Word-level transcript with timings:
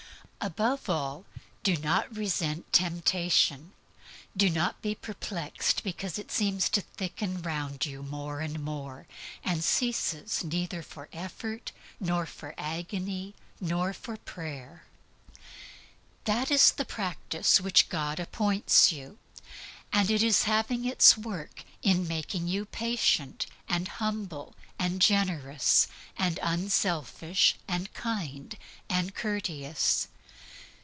Above 0.43 0.89
all, 0.89 1.23
do 1.61 1.77
not 1.77 2.17
resent 2.17 2.73
temptation; 2.73 3.73
do 4.35 4.49
not 4.49 4.81
be 4.81 4.95
perplexed 4.95 5.83
because 5.83 6.17
it 6.17 6.31
seems 6.31 6.67
to 6.67 6.81
thicken 6.81 7.43
round 7.43 7.85
you 7.85 8.01
more 8.01 8.39
and 8.39 8.59
more, 8.59 9.05
and 9.43 9.63
ceases 9.63 10.43
neither 10.43 10.81
for 10.81 11.07
effort 11.13 11.71
nor 11.99 12.25
for 12.25 12.55
agony 12.57 13.35
nor 13.59 13.93
prayer. 13.93 14.85
That 16.23 16.49
is 16.49 16.49
your 16.49 16.49
practice. 16.49 16.49
That 16.49 16.51
is 16.51 16.71
the 16.71 16.85
practice 16.85 17.61
which 17.61 17.89
God 17.89 18.19
appoints 18.19 18.91
you; 18.91 19.19
and 19.93 20.09
it 20.09 20.23
is 20.23 20.45
having 20.45 20.85
its 20.85 21.15
work 21.15 21.63
in 21.83 22.07
making 22.07 22.47
you 22.47 22.65
patient, 22.65 23.45
and 23.69 23.87
humble, 23.87 24.55
and 24.79 24.99
generous, 24.99 25.87
and 26.17 26.39
unselfish, 26.41 27.57
and 27.67 27.93
kind, 27.93 28.57
and 28.89 29.13
courteous. 29.13 30.07